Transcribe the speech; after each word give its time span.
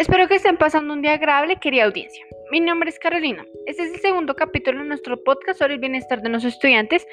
Espero 0.00 0.28
que 0.28 0.36
estén 0.36 0.56
pasando 0.56 0.94
un 0.94 1.02
día 1.02 1.12
agradable, 1.12 1.56
querida 1.56 1.84
audiencia. 1.84 2.24
Mi 2.50 2.58
nombre 2.58 2.88
es 2.88 2.98
Carolina. 2.98 3.44
Este 3.66 3.82
es 3.82 3.92
el 3.92 4.00
segundo 4.00 4.34
capítulo 4.34 4.78
de 4.78 4.86
nuestro 4.86 5.22
podcast 5.22 5.58
sobre 5.58 5.74
el 5.74 5.80
bienestar 5.80 6.22
de 6.22 6.30
los 6.30 6.42
estudiantes 6.42 7.06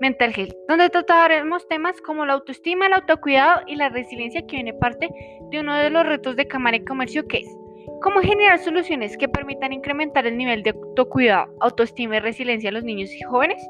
Mental 0.00 0.32
Health, 0.34 0.54
donde 0.66 0.88
trataremos 0.88 1.68
temas 1.68 2.00
como 2.00 2.24
la 2.24 2.32
autoestima, 2.32 2.86
el 2.86 2.94
autocuidado 2.94 3.60
y 3.66 3.76
la 3.76 3.90
resiliencia 3.90 4.40
que 4.46 4.56
viene 4.56 4.72
parte 4.72 5.10
de 5.50 5.60
uno 5.60 5.74
de 5.74 5.90
los 5.90 6.06
retos 6.06 6.34
de 6.34 6.48
Cámara 6.48 6.78
y 6.78 6.84
Comercio 6.86 7.28
que 7.28 7.40
es 7.40 7.56
cómo 8.00 8.20
generar 8.20 8.58
soluciones 8.58 9.18
que 9.18 9.28
permitan 9.28 9.74
incrementar 9.74 10.26
el 10.26 10.38
nivel 10.38 10.62
de 10.62 10.70
autocuidado, 10.70 11.54
autoestima 11.60 12.16
y 12.16 12.20
resiliencia 12.20 12.68
de 12.70 12.74
los 12.74 12.84
niños 12.84 13.12
y 13.12 13.20
jóvenes. 13.20 13.62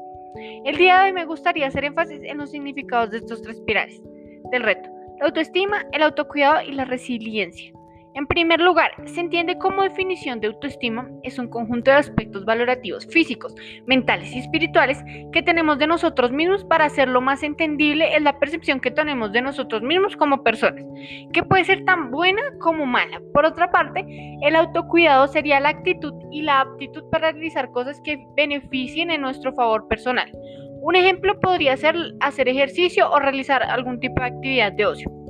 El 0.63 0.77
día 0.77 0.97
de 0.99 1.05
hoy 1.07 1.11
me 1.11 1.25
gustaría 1.25 1.67
hacer 1.67 1.83
énfasis 1.83 2.21
en 2.23 2.37
los 2.37 2.51
significados 2.51 3.11
de 3.11 3.17
estos 3.17 3.41
tres 3.41 3.59
pilares 3.67 4.01
del 4.49 4.63
reto, 4.63 4.89
la 5.19 5.25
autoestima, 5.25 5.85
el 5.91 6.03
autocuidado 6.03 6.61
y 6.61 6.71
la 6.71 6.85
resiliencia. 6.85 7.73
En 8.13 8.27
primer 8.27 8.59
lugar, 8.59 8.91
se 9.05 9.21
entiende 9.21 9.57
como 9.57 9.83
definición 9.83 10.41
de 10.41 10.47
autoestima 10.47 11.09
es 11.23 11.39
un 11.39 11.47
conjunto 11.47 11.91
de 11.91 11.97
aspectos 11.97 12.43
valorativos 12.43 13.07
físicos, 13.07 13.55
mentales 13.85 14.33
y 14.33 14.39
espirituales 14.39 15.01
que 15.31 15.41
tenemos 15.41 15.79
de 15.79 15.87
nosotros 15.87 16.31
mismos 16.31 16.65
para 16.65 16.85
hacerlo 16.85 17.21
más 17.21 17.41
entendible 17.41 18.13
es 18.13 18.21
la 18.21 18.37
percepción 18.37 18.81
que 18.81 18.91
tenemos 18.91 19.31
de 19.31 19.41
nosotros 19.41 19.81
mismos 19.81 20.17
como 20.17 20.43
personas, 20.43 20.83
que 21.31 21.43
puede 21.43 21.63
ser 21.63 21.85
tan 21.85 22.11
buena 22.11 22.41
como 22.59 22.85
mala. 22.85 23.21
Por 23.33 23.45
otra 23.45 23.71
parte, 23.71 24.05
el 24.41 24.57
autocuidado 24.57 25.29
sería 25.29 25.61
la 25.61 25.69
actitud 25.69 26.13
y 26.31 26.41
la 26.41 26.61
aptitud 26.61 27.03
para 27.11 27.31
realizar 27.31 27.71
cosas 27.71 28.01
que 28.03 28.25
beneficien 28.35 29.09
en 29.09 29.21
nuestro 29.21 29.53
favor 29.53 29.87
personal. 29.87 30.29
Un 30.81 30.95
ejemplo 30.95 31.39
podría 31.39 31.77
ser 31.77 31.95
hacer 32.19 32.49
ejercicio 32.49 33.09
o 33.09 33.19
realizar 33.19 33.63
algún 33.63 34.01
tipo 34.01 34.21
de 34.21 34.27
actividad 34.27 34.73
de 34.73 34.85
ocio. 34.85 35.20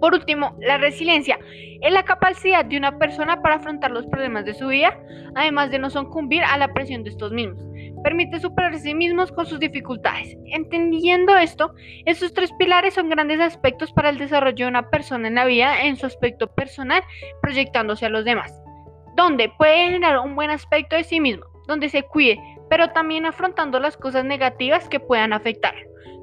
Por 0.00 0.14
último, 0.14 0.56
la 0.60 0.78
resiliencia 0.78 1.38
es 1.80 1.92
la 1.92 2.04
capacidad 2.04 2.64
de 2.64 2.76
una 2.76 2.98
persona 2.98 3.40
para 3.42 3.56
afrontar 3.56 3.90
los 3.90 4.06
problemas 4.06 4.44
de 4.44 4.54
su 4.54 4.68
vida, 4.68 4.98
además 5.34 5.70
de 5.70 5.78
no 5.78 5.90
sucumbir 5.90 6.42
a 6.44 6.56
la 6.58 6.72
presión 6.72 7.04
de 7.04 7.10
estos 7.10 7.32
mismos. 7.32 7.58
Permite 8.04 8.38
superarse 8.38 8.78
a 8.78 8.82
sí 8.82 8.94
mismos 8.94 9.32
con 9.32 9.46
sus 9.46 9.58
dificultades. 9.58 10.36
Entendiendo 10.46 11.36
esto, 11.36 11.74
estos 12.04 12.32
tres 12.32 12.52
pilares 12.58 12.94
son 12.94 13.08
grandes 13.08 13.40
aspectos 13.40 13.92
para 13.92 14.10
el 14.10 14.18
desarrollo 14.18 14.66
de 14.66 14.70
una 14.70 14.88
persona 14.88 15.28
en 15.28 15.34
la 15.34 15.44
vida 15.44 15.82
en 15.82 15.96
su 15.96 16.06
aspecto 16.06 16.46
personal, 16.46 17.02
proyectándose 17.42 18.06
a 18.06 18.10
los 18.10 18.24
demás, 18.24 18.52
donde 19.16 19.50
puede 19.58 19.86
generar 19.86 20.20
un 20.20 20.36
buen 20.36 20.50
aspecto 20.50 20.94
de 20.94 21.04
sí 21.04 21.18
mismo, 21.18 21.44
donde 21.66 21.88
se 21.88 22.02
cuide, 22.02 22.38
pero 22.68 22.90
también 22.90 23.26
afrontando 23.26 23.80
las 23.80 23.96
cosas 23.96 24.24
negativas 24.24 24.88
que 24.88 25.00
puedan 25.00 25.32
afectar. 25.32 25.74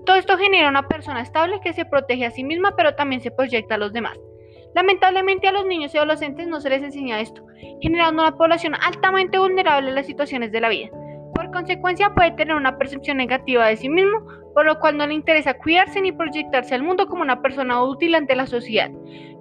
Todo 0.05 0.17
esto 0.17 0.37
genera 0.37 0.69
una 0.69 0.87
persona 0.87 1.21
estable 1.21 1.59
que 1.61 1.73
se 1.73 1.85
protege 1.85 2.25
a 2.25 2.31
sí 2.31 2.43
misma, 2.43 2.75
pero 2.75 2.95
también 2.95 3.21
se 3.21 3.31
proyecta 3.31 3.75
a 3.75 3.77
los 3.79 3.91
demás. 3.91 4.17
Lamentablemente 4.75 5.47
a 5.47 5.51
los 5.51 5.65
niños 5.65 5.93
y 5.93 5.97
adolescentes 5.97 6.47
no 6.47 6.59
se 6.59 6.69
les 6.69 6.83
enseña 6.83 7.21
esto, 7.21 7.41
generando 7.81 8.21
una 8.21 8.35
población 8.35 8.75
altamente 8.75 9.39
vulnerable 9.39 9.89
a 9.89 9.93
las 9.93 10.05
situaciones 10.05 10.51
de 10.51 10.61
la 10.61 10.69
vida. 10.69 10.89
Consecuencia 11.55 12.13
puede 12.13 12.31
tener 12.31 12.53
una 12.53 12.77
percepción 12.77 13.15
negativa 13.15 13.65
de 13.67 13.77
sí 13.77 13.87
mismo, 13.87 14.27
por 14.53 14.65
lo 14.65 14.77
cual 14.77 14.97
no 14.97 15.07
le 15.07 15.13
interesa 15.13 15.53
cuidarse 15.53 16.01
ni 16.01 16.11
proyectarse 16.11 16.75
al 16.75 16.83
mundo 16.83 17.07
como 17.07 17.21
una 17.21 17.41
persona 17.41 17.81
útil 17.81 18.13
ante 18.13 18.35
la 18.35 18.45
sociedad. 18.45 18.91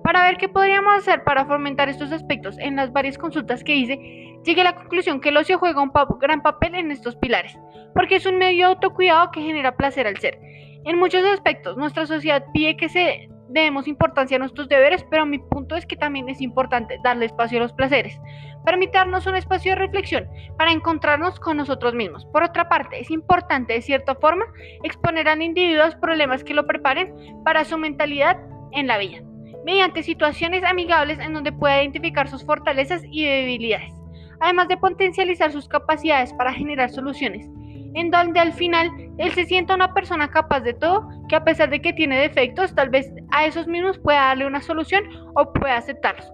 Para 0.04 0.22
ver 0.22 0.36
qué 0.36 0.48
podríamos 0.48 0.94
hacer 0.94 1.24
para 1.24 1.44
fomentar 1.44 1.88
estos 1.88 2.12
aspectos 2.12 2.56
en 2.60 2.76
las 2.76 2.92
varias 2.92 3.18
consultas 3.18 3.64
que 3.64 3.74
hice, 3.74 3.98
llegué 4.44 4.60
a 4.60 4.64
la 4.64 4.76
conclusión 4.76 5.20
que 5.20 5.30
el 5.30 5.36
ocio 5.36 5.58
juega 5.58 5.82
un 5.82 5.90
gran 6.20 6.40
papel 6.40 6.76
en 6.76 6.92
estos 6.92 7.16
pilares, 7.16 7.58
porque 7.94 8.14
es 8.14 8.26
un 8.26 8.38
medio 8.38 8.66
de 8.68 8.74
autocuidado 8.74 9.32
que 9.32 9.42
genera 9.42 9.76
placer 9.76 10.06
al 10.06 10.16
ser. 10.18 10.38
En 10.84 11.00
muchos 11.00 11.24
aspectos, 11.24 11.76
nuestra 11.76 12.06
sociedad 12.06 12.44
pide 12.52 12.76
que 12.76 12.88
se 12.88 13.28
demos 13.48 13.86
importancia 13.88 14.36
a 14.36 14.40
nuestros 14.40 14.68
deberes, 14.68 15.04
pero 15.10 15.26
mi 15.26 15.38
punto 15.38 15.76
es 15.76 15.86
que 15.86 15.96
también 15.96 16.28
es 16.28 16.40
importante 16.40 16.98
darle 17.02 17.26
espacio 17.26 17.58
a 17.58 17.62
los 17.62 17.72
placeres, 17.72 18.18
permitirnos 18.64 19.26
un 19.26 19.36
espacio 19.36 19.72
de 19.72 19.76
reflexión 19.76 20.28
para 20.56 20.72
encontrarnos 20.72 21.38
con 21.40 21.56
nosotros 21.56 21.94
mismos. 21.94 22.26
Por 22.26 22.42
otra 22.42 22.68
parte, 22.68 23.00
es 23.00 23.10
importante 23.10 23.74
de 23.74 23.82
cierta 23.82 24.14
forma 24.14 24.44
exponer 24.82 25.28
al 25.28 25.42
individuo 25.42 25.84
problemas 26.00 26.44
que 26.44 26.54
lo 26.54 26.66
preparen 26.66 27.14
para 27.44 27.64
su 27.64 27.78
mentalidad 27.78 28.38
en 28.72 28.86
la 28.86 28.98
vida, 28.98 29.20
mediante 29.64 30.02
situaciones 30.02 30.64
amigables 30.64 31.18
en 31.18 31.34
donde 31.34 31.52
pueda 31.52 31.82
identificar 31.82 32.28
sus 32.28 32.44
fortalezas 32.44 33.02
y 33.10 33.24
debilidades, 33.24 33.92
además 34.40 34.68
de 34.68 34.76
potencializar 34.76 35.52
sus 35.52 35.68
capacidades 35.68 36.32
para 36.34 36.52
generar 36.52 36.90
soluciones 36.90 37.48
en 37.94 38.10
donde 38.10 38.40
al 38.40 38.52
final 38.52 38.90
él 39.18 39.32
se 39.32 39.44
sienta 39.44 39.74
una 39.74 39.94
persona 39.94 40.30
capaz 40.30 40.60
de 40.60 40.74
todo, 40.74 41.08
que 41.28 41.36
a 41.36 41.44
pesar 41.44 41.70
de 41.70 41.80
que 41.80 41.92
tiene 41.92 42.20
defectos, 42.20 42.74
tal 42.74 42.90
vez 42.90 43.10
a 43.32 43.46
esos 43.46 43.66
mismos 43.66 43.98
pueda 43.98 44.20
darle 44.20 44.46
una 44.46 44.60
solución 44.60 45.04
o 45.34 45.52
pueda 45.52 45.76
aceptarlos. 45.76 46.30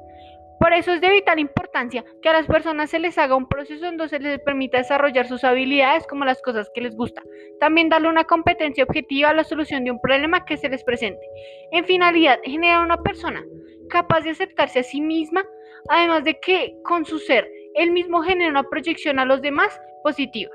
Por 0.60 0.74
eso 0.74 0.92
es 0.92 1.00
de 1.00 1.08
vital 1.08 1.38
importancia 1.38 2.04
que 2.20 2.28
a 2.28 2.34
las 2.34 2.46
personas 2.46 2.90
se 2.90 2.98
les 2.98 3.16
haga 3.16 3.34
un 3.34 3.48
proceso 3.48 3.86
en 3.86 3.96
donde 3.96 4.10
se 4.10 4.18
les 4.18 4.38
permita 4.40 4.76
desarrollar 4.76 5.26
sus 5.26 5.42
habilidades 5.42 6.06
como 6.06 6.26
las 6.26 6.42
cosas 6.42 6.70
que 6.74 6.82
les 6.82 6.94
gusta. 6.94 7.22
También 7.60 7.88
darle 7.88 8.10
una 8.10 8.24
competencia 8.24 8.84
objetiva 8.84 9.30
a 9.30 9.34
la 9.34 9.44
solución 9.44 9.84
de 9.84 9.90
un 9.90 10.00
problema 10.02 10.44
que 10.44 10.58
se 10.58 10.68
les 10.68 10.84
presente. 10.84 11.26
En 11.72 11.86
finalidad, 11.86 12.40
generar 12.44 12.84
una 12.84 13.02
persona 13.02 13.42
capaz 13.88 14.20
de 14.20 14.30
aceptarse 14.30 14.80
a 14.80 14.82
sí 14.82 15.00
misma, 15.00 15.46
además 15.88 16.24
de 16.24 16.38
que 16.38 16.74
con 16.84 17.06
su 17.06 17.18
ser, 17.18 17.50
él 17.74 17.90
mismo 17.90 18.20
genera 18.20 18.50
una 18.50 18.62
proyección 18.64 19.18
a 19.18 19.24
los 19.24 19.40
demás 19.40 19.80
positiva. 20.02 20.52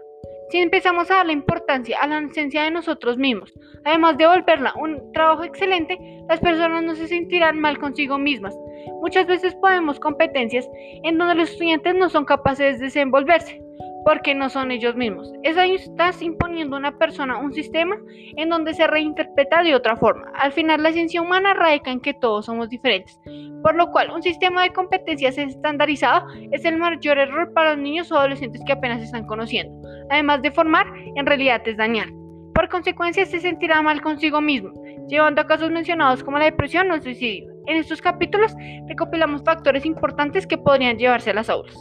Si 0.49 0.59
empezamos 0.59 1.09
a 1.09 1.15
darle 1.15 1.33
importancia 1.33 1.97
a 1.99 2.07
la 2.07 2.19
esencia 2.19 2.63
de 2.63 2.71
nosotros 2.71 3.17
mismos, 3.17 3.53
además 3.83 4.17
de 4.17 4.27
volverla 4.27 4.73
un 4.75 5.11
trabajo 5.11 5.43
excelente, 5.43 5.97
las 6.29 6.39
personas 6.39 6.83
no 6.83 6.95
se 6.95 7.07
sentirán 7.07 7.59
mal 7.59 7.79
consigo 7.79 8.17
mismas. 8.17 8.55
Muchas 9.01 9.25
veces 9.25 9.55
podemos 9.55 9.99
competencias 9.99 10.69
en 11.03 11.17
donde 11.17 11.35
los 11.35 11.49
estudiantes 11.49 11.95
no 11.95 12.09
son 12.09 12.25
capaces 12.25 12.79
de 12.79 12.85
desenvolverse 12.85 13.61
porque 14.05 14.35
no 14.35 14.49
son 14.49 14.69
ellos 14.69 14.95
mismos. 14.95 15.33
Es 15.41 15.57
ahí 15.57 15.73
estás 15.73 16.21
imponiendo 16.21 16.75
a 16.75 16.79
una 16.79 16.97
persona 16.97 17.39
un 17.39 17.53
sistema 17.53 17.97
en 18.37 18.49
donde 18.49 18.75
se 18.75 18.85
reinterpreta 18.85 19.63
de 19.63 19.73
otra 19.73 19.97
forma. 19.97 20.31
Al 20.35 20.51
final 20.51 20.83
la 20.83 20.93
ciencia 20.93 21.21
humana 21.21 21.55
radica 21.55 21.89
en 21.89 21.99
que 21.99 22.13
todos 22.13 22.45
somos 22.45 22.69
diferentes, 22.69 23.19
por 23.63 23.75
lo 23.75 23.91
cual 23.91 24.11
un 24.11 24.21
sistema 24.21 24.61
de 24.61 24.73
competencias 24.73 25.39
estandarizado 25.39 26.27
es 26.51 26.63
el 26.65 26.77
mayor 26.77 27.17
error 27.17 27.51
para 27.53 27.71
los 27.71 27.79
niños 27.79 28.11
o 28.11 28.17
adolescentes 28.17 28.61
que 28.63 28.73
apenas 28.73 29.01
están 29.01 29.25
conociendo. 29.25 29.75
Además 30.11 30.43
de 30.43 30.51
formar, 30.51 30.85
en 31.15 31.25
realidad 31.25 31.63
es 31.65 31.75
dañar. 31.75 32.09
Por 32.53 32.69
consecuencia, 32.69 33.25
se 33.25 33.39
sentirá 33.39 33.81
mal 33.81 34.01
consigo 34.03 34.39
mismo, 34.39 34.71
llevando 35.07 35.41
a 35.41 35.47
casos 35.47 35.71
mencionados 35.71 36.23
como 36.23 36.37
la 36.37 36.45
depresión 36.45 36.91
o 36.91 36.93
el 36.93 37.01
suicidio. 37.01 37.51
En 37.65 37.77
estos 37.77 38.03
capítulos 38.03 38.53
recopilamos 38.87 39.43
factores 39.43 39.83
importantes 39.83 40.45
que 40.45 40.59
podrían 40.59 40.97
llevarse 40.97 41.31
a 41.31 41.33
las 41.33 41.49
aulas. 41.49 41.75